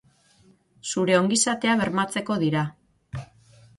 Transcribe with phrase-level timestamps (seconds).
[0.93, 2.65] Zure ongizatea bermatzeko dira.